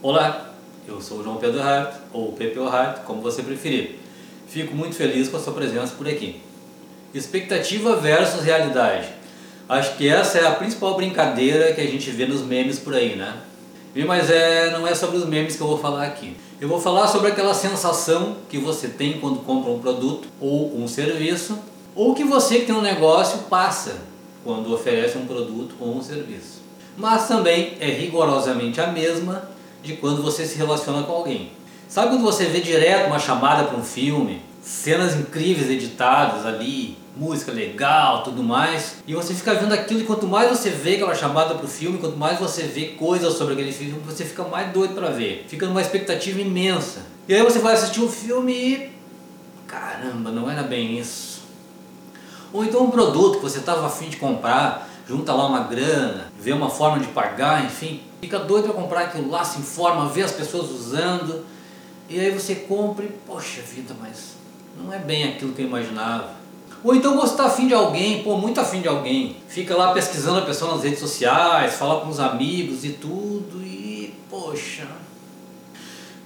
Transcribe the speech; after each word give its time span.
Olá, 0.00 0.52
eu 0.86 1.00
sou 1.00 1.24
João 1.24 1.38
Pedro 1.38 1.60
Hart, 1.60 1.92
ou 2.12 2.30
Pepe 2.30 2.56
Hart, 2.60 3.02
como 3.02 3.20
você 3.20 3.42
preferir. 3.42 3.98
Fico 4.46 4.72
muito 4.72 4.94
feliz 4.94 5.28
com 5.28 5.36
a 5.36 5.40
sua 5.40 5.52
presença 5.52 5.92
por 5.98 6.06
aqui. 6.06 6.40
Expectativa 7.12 7.96
versus 7.96 8.44
realidade. 8.44 9.08
Acho 9.68 9.96
que 9.96 10.08
essa 10.08 10.38
é 10.38 10.46
a 10.46 10.52
principal 10.52 10.94
brincadeira 10.94 11.72
que 11.72 11.80
a 11.80 11.84
gente 11.84 12.12
vê 12.12 12.26
nos 12.26 12.42
memes 12.42 12.78
por 12.78 12.94
aí, 12.94 13.16
né? 13.16 13.38
Mas 14.06 14.30
é, 14.30 14.70
não 14.70 14.86
é 14.86 14.94
sobre 14.94 15.16
os 15.16 15.26
memes 15.26 15.56
que 15.56 15.62
eu 15.62 15.66
vou 15.66 15.78
falar 15.78 16.04
aqui. 16.04 16.36
Eu 16.60 16.68
vou 16.68 16.80
falar 16.80 17.08
sobre 17.08 17.32
aquela 17.32 17.52
sensação 17.52 18.36
que 18.48 18.56
você 18.56 18.86
tem 18.86 19.18
quando 19.18 19.40
compra 19.40 19.72
um 19.72 19.80
produto 19.80 20.28
ou 20.40 20.80
um 20.80 20.86
serviço, 20.86 21.58
ou 21.96 22.14
que 22.14 22.22
você 22.22 22.60
que 22.60 22.66
tem 22.66 22.74
um 22.74 22.80
negócio 22.80 23.40
passa 23.50 23.96
quando 24.44 24.72
oferece 24.72 25.18
um 25.18 25.26
produto 25.26 25.74
ou 25.80 25.96
um 25.96 26.00
serviço. 26.00 26.62
Mas 26.96 27.26
também 27.26 27.76
é 27.80 27.90
rigorosamente 27.90 28.80
a 28.80 28.86
mesma 28.86 29.57
de 29.82 29.94
quando 29.94 30.22
você 30.22 30.44
se 30.44 30.56
relaciona 30.56 31.02
com 31.02 31.12
alguém. 31.12 31.52
Sabe 31.88 32.08
quando 32.08 32.22
você 32.22 32.44
vê 32.44 32.60
direto 32.60 33.06
uma 33.06 33.18
chamada 33.18 33.64
para 33.64 33.78
um 33.78 33.82
filme, 33.82 34.42
cenas 34.62 35.16
incríveis 35.16 35.70
editadas 35.70 36.44
ali, 36.44 36.98
música 37.16 37.50
legal, 37.50 38.22
tudo 38.22 38.42
mais, 38.42 38.96
e 39.06 39.14
você 39.14 39.34
fica 39.34 39.54
vendo 39.54 39.72
aquilo 39.72 40.00
e 40.00 40.04
quanto 40.04 40.26
mais 40.26 40.50
você 40.50 40.70
vê 40.70 40.94
aquela 40.94 41.14
chamada 41.14 41.54
para 41.54 41.64
o 41.64 41.68
filme, 41.68 41.98
quanto 41.98 42.16
mais 42.16 42.38
você 42.38 42.62
vê 42.62 42.88
coisas 42.88 43.34
sobre 43.34 43.54
aquele 43.54 43.72
filme, 43.72 43.98
você 44.06 44.24
fica 44.24 44.44
mais 44.44 44.72
doido 44.72 44.94
para 44.94 45.10
ver, 45.10 45.44
fica 45.48 45.66
numa 45.66 45.80
expectativa 45.80 46.40
imensa. 46.40 47.06
E 47.26 47.34
aí 47.34 47.42
você 47.42 47.58
vai 47.58 47.74
assistir 47.74 48.00
um 48.00 48.08
filme 48.08 48.52
e 48.52 48.90
caramba, 49.66 50.30
não 50.30 50.50
era 50.50 50.62
bem 50.62 50.98
isso. 50.98 51.42
Ou 52.52 52.64
então 52.64 52.84
um 52.84 52.90
produto 52.90 53.36
que 53.36 53.42
você 53.42 53.58
estava 53.58 53.86
afim 53.86 54.08
de 54.08 54.16
comprar, 54.16 54.88
junta 55.08 55.32
lá 55.32 55.46
uma 55.46 55.60
grana, 55.60 56.30
vê 56.38 56.52
uma 56.52 56.68
forma 56.68 57.00
de 57.00 57.06
pagar, 57.06 57.64
enfim, 57.64 58.02
fica 58.20 58.38
doido 58.38 58.64
para 58.64 58.74
comprar 58.74 59.00
aquilo 59.04 59.30
lá, 59.30 59.42
se 59.42 59.58
informa, 59.58 60.08
vê 60.10 60.22
as 60.22 60.32
pessoas 60.32 60.70
usando, 60.70 61.46
e 62.10 62.20
aí 62.20 62.30
você 62.30 62.54
compra 62.54 63.06
e, 63.06 63.08
poxa 63.26 63.62
vida, 63.62 63.96
mas 63.98 64.34
não 64.76 64.92
é 64.92 64.98
bem 64.98 65.24
aquilo 65.24 65.52
que 65.52 65.62
eu 65.62 65.66
imaginava. 65.66 66.36
Ou 66.84 66.94
então 66.94 67.16
você 67.16 67.32
está 67.32 67.46
afim 67.46 67.66
de 67.66 67.74
alguém, 67.74 68.22
pô, 68.22 68.36
muito 68.36 68.60
afim 68.60 68.82
de 68.82 68.88
alguém, 68.88 69.36
fica 69.48 69.74
lá 69.74 69.92
pesquisando 69.94 70.40
a 70.40 70.42
pessoa 70.42 70.74
nas 70.74 70.84
redes 70.84 71.00
sociais, 71.00 71.74
fala 71.74 72.02
com 72.02 72.08
os 72.08 72.20
amigos 72.20 72.84
e 72.84 72.90
tudo, 72.90 73.62
e 73.64 74.14
poxa. 74.28 74.86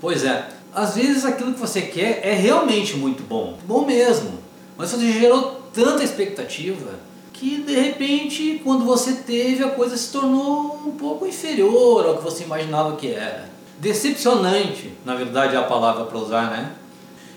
Pois 0.00 0.24
é, 0.24 0.48
às 0.74 0.96
vezes 0.96 1.24
aquilo 1.24 1.54
que 1.54 1.60
você 1.60 1.82
quer 1.82 2.20
é 2.24 2.32
realmente 2.32 2.96
muito 2.96 3.22
bom, 3.22 3.56
bom 3.64 3.86
mesmo, 3.86 4.40
mas 4.76 4.90
você 4.90 5.10
gerou 5.12 5.62
tanta 5.72 6.02
expectativa 6.02 7.11
que 7.32 7.62
de 7.62 7.74
repente, 7.74 8.60
quando 8.62 8.84
você 8.84 9.14
teve, 9.14 9.64
a 9.64 9.70
coisa 9.70 9.96
se 9.96 10.12
tornou 10.12 10.80
um 10.86 10.92
pouco 10.92 11.26
inferior 11.26 12.06
ao 12.06 12.16
que 12.18 12.24
você 12.24 12.44
imaginava 12.44 12.96
que 12.96 13.12
era. 13.12 13.50
Decepcionante, 13.78 14.92
na 15.04 15.14
verdade 15.14 15.56
é 15.56 15.58
a 15.58 15.62
palavra 15.62 16.04
para 16.04 16.18
usar, 16.18 16.50
né? 16.50 16.72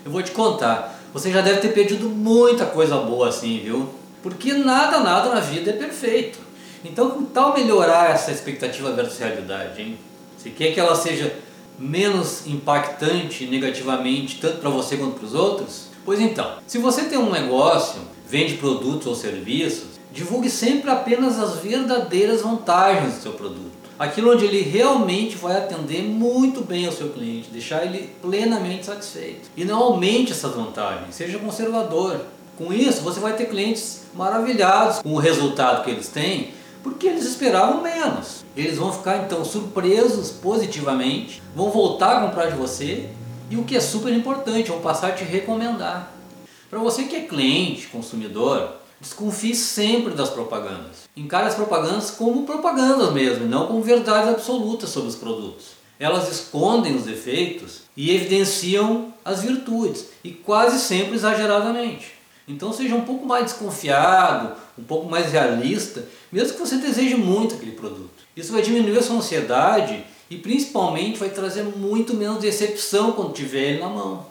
Eu 0.04 0.12
vou 0.12 0.22
te 0.22 0.30
contar, 0.30 1.00
você 1.12 1.32
já 1.32 1.40
deve 1.40 1.60
ter 1.60 1.72
perdido 1.72 2.08
muita 2.08 2.66
coisa 2.66 2.96
boa 2.98 3.28
assim, 3.28 3.60
viu? 3.64 3.88
Porque 4.22 4.52
nada, 4.52 5.00
nada 5.00 5.34
na 5.34 5.40
vida 5.40 5.70
é 5.70 5.72
perfeito. 5.72 6.38
Então, 6.84 7.10
que 7.10 7.24
tal 7.32 7.54
melhorar 7.54 8.10
essa 8.10 8.30
expectativa 8.30 8.92
versus 8.92 9.18
realidade, 9.18 9.82
hein? 9.82 9.98
Você 10.36 10.50
quer 10.50 10.72
que 10.72 10.78
ela 10.78 10.94
seja 10.94 11.34
menos 11.78 12.46
impactante 12.46 13.46
negativamente, 13.46 14.38
tanto 14.40 14.58
para 14.58 14.70
você 14.70 14.96
quanto 14.96 15.18
para 15.18 15.26
os 15.26 15.34
outros? 15.34 15.86
Pois 16.04 16.20
então, 16.20 16.58
se 16.66 16.78
você 16.78 17.04
tem 17.04 17.18
um 17.18 17.30
negócio, 17.30 18.00
vende 18.28 18.54
produtos 18.54 19.06
ou 19.06 19.14
serviços, 19.14 19.96
divulgue 20.12 20.50
sempre 20.50 20.90
apenas 20.90 21.38
as 21.38 21.56
verdadeiras 21.56 22.42
vantagens 22.42 23.14
do 23.14 23.22
seu 23.22 23.32
produto. 23.32 23.76
Aquilo 23.98 24.32
onde 24.32 24.44
ele 24.44 24.60
realmente 24.60 25.36
vai 25.36 25.56
atender 25.56 26.02
muito 26.02 26.62
bem 26.62 26.86
ao 26.86 26.92
seu 26.92 27.08
cliente, 27.10 27.50
deixar 27.50 27.84
ele 27.86 28.10
plenamente 28.20 28.84
satisfeito. 28.84 29.48
E 29.56 29.64
não 29.64 29.82
aumente 29.82 30.32
essas 30.32 30.54
vantagens, 30.54 31.14
seja 31.14 31.38
conservador. 31.38 32.20
Com 32.58 32.72
isso, 32.72 33.00
você 33.02 33.20
vai 33.20 33.34
ter 33.34 33.46
clientes 33.46 34.02
maravilhados 34.14 34.98
com 34.98 35.14
o 35.14 35.18
resultado 35.18 35.82
que 35.84 35.90
eles 35.90 36.08
têm, 36.08 36.50
porque 36.82 37.06
eles 37.06 37.24
esperavam 37.24 37.82
menos. 37.82 38.44
Eles 38.56 38.78
vão 38.78 38.92
ficar 38.92 39.24
então 39.24 39.44
surpresos 39.44 40.30
positivamente, 40.30 41.42
vão 41.54 41.70
voltar 41.70 42.18
a 42.18 42.20
comprar 42.26 42.50
de 42.50 42.56
você 42.56 43.08
e 43.50 43.56
o 43.56 43.64
que 43.64 43.76
é 43.76 43.80
super 43.80 44.12
importante, 44.12 44.70
vão 44.70 44.80
passar 44.80 45.08
a 45.08 45.12
te 45.12 45.24
recomendar. 45.24 46.15
Para 46.68 46.80
você 46.80 47.04
que 47.04 47.14
é 47.14 47.20
cliente, 47.20 47.86
consumidor, 47.86 48.76
desconfie 49.00 49.54
sempre 49.54 50.14
das 50.14 50.30
propagandas. 50.30 51.08
Encare 51.16 51.46
as 51.46 51.54
propagandas 51.54 52.10
como 52.10 52.44
propagandas 52.44 53.12
mesmo, 53.12 53.46
não 53.46 53.68
como 53.68 53.82
verdades 53.82 54.30
absolutas 54.30 54.90
sobre 54.90 55.08
os 55.08 55.14
produtos. 55.14 55.76
Elas 55.98 56.30
escondem 56.30 56.96
os 56.96 57.04
defeitos 57.04 57.82
e 57.96 58.14
evidenciam 58.14 59.14
as 59.24 59.42
virtudes, 59.42 60.06
e 60.24 60.30
quase 60.32 60.80
sempre 60.80 61.14
exageradamente. 61.14 62.14
Então 62.48 62.72
seja 62.72 62.94
um 62.94 63.02
pouco 63.02 63.24
mais 63.24 63.44
desconfiado, 63.44 64.54
um 64.78 64.84
pouco 64.84 65.08
mais 65.08 65.32
realista, 65.32 66.04
mesmo 66.30 66.54
que 66.54 66.60
você 66.60 66.76
deseje 66.76 67.14
muito 67.14 67.54
aquele 67.54 67.72
produto. 67.72 68.10
Isso 68.36 68.52
vai 68.52 68.62
diminuir 68.62 68.98
a 68.98 69.02
sua 69.02 69.16
ansiedade 69.16 70.04
e 70.28 70.36
principalmente 70.36 71.18
vai 71.18 71.30
trazer 71.30 71.62
muito 71.62 72.14
menos 72.14 72.38
decepção 72.38 73.12
quando 73.12 73.32
tiver 73.32 73.70
ele 73.70 73.80
na 73.80 73.88
mão. 73.88 74.26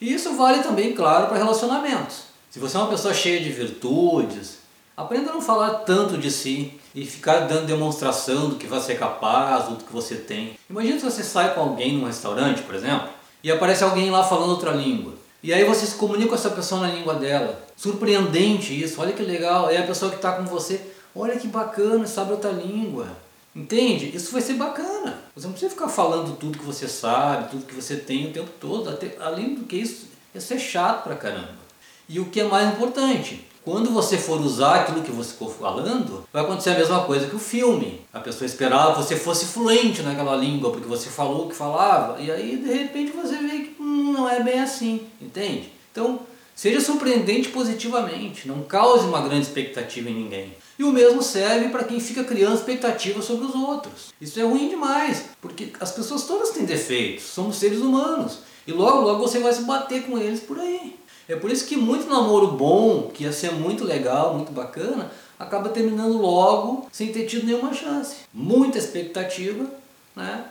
E 0.00 0.12
isso 0.12 0.34
vale 0.34 0.62
também, 0.62 0.92
claro, 0.92 1.26
para 1.26 1.38
relacionamentos. 1.38 2.24
Se 2.50 2.58
você 2.58 2.76
é 2.76 2.80
uma 2.80 2.90
pessoa 2.90 3.14
cheia 3.14 3.40
de 3.40 3.50
virtudes, 3.50 4.58
aprenda 4.96 5.30
a 5.30 5.34
não 5.34 5.40
falar 5.40 5.70
tanto 5.80 6.16
de 6.16 6.30
si 6.30 6.72
e 6.94 7.04
ficar 7.04 7.40
dando 7.40 7.66
demonstração 7.66 8.48
do 8.50 8.56
que 8.56 8.66
você 8.66 8.92
é 8.92 8.96
capaz, 8.96 9.68
do 9.68 9.76
que 9.76 9.92
você 9.92 10.16
tem. 10.16 10.58
Imagina 10.68 10.98
se 10.98 11.04
você 11.04 11.22
sai 11.22 11.54
com 11.54 11.60
alguém 11.60 11.96
num 11.96 12.06
restaurante, 12.06 12.62
por 12.62 12.74
exemplo, 12.74 13.08
e 13.42 13.50
aparece 13.50 13.84
alguém 13.84 14.10
lá 14.10 14.24
falando 14.24 14.50
outra 14.50 14.72
língua. 14.72 15.14
E 15.42 15.52
aí 15.52 15.64
você 15.64 15.86
se 15.86 15.94
comunica 15.94 16.30
com 16.30 16.34
essa 16.34 16.50
pessoa 16.50 16.80
na 16.80 16.92
língua 16.92 17.14
dela. 17.14 17.62
Surpreendente 17.76 18.72
isso, 18.82 19.00
olha 19.00 19.12
que 19.12 19.22
legal. 19.22 19.66
Aí 19.66 19.76
a 19.76 19.86
pessoa 19.86 20.10
que 20.10 20.16
está 20.16 20.32
com 20.32 20.44
você, 20.44 20.80
olha 21.14 21.36
que 21.36 21.46
bacana, 21.46 22.06
sabe 22.06 22.32
outra 22.32 22.50
língua. 22.50 23.06
Entende? 23.54 24.14
Isso 24.14 24.32
vai 24.32 24.42
ser 24.42 24.54
bacana. 24.54 25.15
Você 25.36 25.46
não 25.46 25.52
precisa 25.52 25.70
ficar 25.70 25.88
falando 25.88 26.34
tudo 26.38 26.58
que 26.58 26.64
você 26.64 26.88
sabe, 26.88 27.50
tudo 27.50 27.66
que 27.66 27.74
você 27.74 27.94
tem 27.96 28.28
o 28.28 28.32
tempo 28.32 28.48
todo. 28.58 28.88
Até, 28.88 29.18
além 29.20 29.54
do 29.54 29.64
que 29.64 29.76
isso, 29.76 30.06
isso 30.34 30.54
é 30.54 30.58
chato 30.58 31.04
pra 31.04 31.14
caramba. 31.14 31.66
E 32.08 32.18
o 32.18 32.24
que 32.24 32.40
é 32.40 32.44
mais 32.44 32.72
importante, 32.72 33.46
quando 33.62 33.90
você 33.90 34.16
for 34.16 34.40
usar 34.40 34.76
aquilo 34.76 35.02
que 35.02 35.12
você 35.12 35.32
ficou 35.32 35.50
falando, 35.50 36.26
vai 36.32 36.42
acontecer 36.42 36.70
a 36.70 36.78
mesma 36.78 37.04
coisa 37.04 37.26
que 37.26 37.36
o 37.36 37.38
filme. 37.38 38.00
A 38.14 38.20
pessoa 38.20 38.46
esperava 38.46 38.94
que 38.94 39.02
você 39.02 39.14
fosse 39.14 39.44
fluente 39.44 40.02
naquela 40.02 40.36
língua, 40.36 40.70
porque 40.70 40.88
você 40.88 41.10
falou 41.10 41.44
o 41.44 41.48
que 41.50 41.54
falava, 41.54 42.18
e 42.18 42.30
aí 42.30 42.56
de 42.56 42.72
repente 42.72 43.12
você 43.12 43.36
vê 43.36 43.58
que 43.58 43.76
hum, 43.78 44.14
não 44.14 44.26
é 44.26 44.42
bem 44.42 44.60
assim, 44.60 45.06
entende? 45.20 45.70
Então, 45.92 46.20
seja 46.56 46.80
surpreendente 46.80 47.50
positivamente, 47.50 48.48
não 48.48 48.62
cause 48.62 49.06
uma 49.06 49.20
grande 49.20 49.46
expectativa 49.46 50.08
em 50.08 50.14
ninguém. 50.14 50.56
E 50.78 50.82
o 50.82 50.90
mesmo 50.90 51.22
serve 51.22 51.68
para 51.68 51.84
quem 51.84 52.00
fica 52.00 52.24
criando 52.24 52.56
expectativas 52.56 53.26
sobre 53.26 53.46
os 53.46 53.54
outros. 53.54 54.12
Isso 54.20 54.40
é 54.40 54.42
ruim 54.42 54.70
demais, 54.70 55.26
porque 55.40 55.68
as 55.78 55.92
pessoas 55.92 56.24
todas 56.24 56.50
têm 56.50 56.64
defeitos, 56.64 57.24
somos 57.24 57.56
seres 57.56 57.80
humanos. 57.80 58.38
E 58.66 58.72
logo, 58.72 59.02
logo 59.02 59.20
você 59.20 59.38
vai 59.38 59.52
se 59.52 59.62
bater 59.62 60.04
com 60.04 60.18
eles 60.18 60.40
por 60.40 60.58
aí. 60.58 60.96
É 61.28 61.36
por 61.36 61.50
isso 61.50 61.66
que 61.66 61.76
muito 61.76 62.08
namoro 62.08 62.48
bom, 62.48 63.10
que 63.12 63.24
ia 63.24 63.32
ser 63.32 63.52
muito 63.52 63.84
legal, 63.84 64.34
muito 64.34 64.52
bacana, 64.52 65.10
acaba 65.38 65.68
terminando 65.68 66.16
logo 66.16 66.88
sem 66.90 67.12
ter 67.12 67.26
tido 67.26 67.46
nenhuma 67.46 67.74
chance. 67.74 68.16
Muita 68.32 68.78
expectativa, 68.78 69.66
né? 70.14 70.46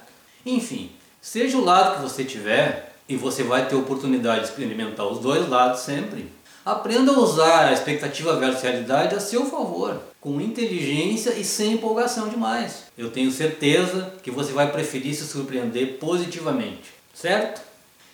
Enfim, 0.45 0.91
seja 1.19 1.57
o 1.57 1.63
lado 1.63 1.95
que 1.95 2.03
você 2.03 2.23
tiver, 2.23 2.94
e 3.07 3.15
você 3.15 3.43
vai 3.43 3.67
ter 3.67 3.75
oportunidade 3.75 4.41
de 4.41 4.49
experimentar 4.49 5.05
os 5.07 5.19
dois 5.19 5.47
lados 5.47 5.81
sempre, 5.81 6.29
Aprenda 6.65 7.11
a 7.11 7.19
usar 7.19 7.67
a 7.67 7.73
expectativa 7.73 8.39
versus 8.39 8.63
realidade 8.63 9.13
a 9.13 9.19
seu 9.19 9.45
favor, 9.45 10.01
com 10.19 10.41
inteligência 10.41 11.35
e 11.35 11.43
sem 11.43 11.73
empolgação 11.73 12.27
demais. 12.27 12.85
Eu 12.97 13.11
tenho 13.11 13.31
certeza 13.31 14.11
que 14.23 14.31
você 14.31 14.51
vai 14.51 14.71
preferir 14.71 15.13
se 15.13 15.27
surpreender 15.27 15.99
positivamente, 15.99 16.91
certo? 17.13 17.61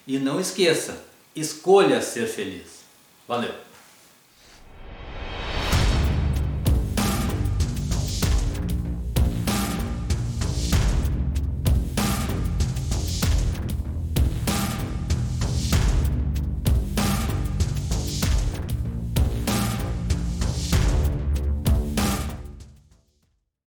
E 0.06 0.20
não 0.20 0.38
esqueça, 0.38 1.02
escolha 1.34 2.02
ser 2.02 2.28
feliz. 2.28 2.82
Valeu! 3.26 3.71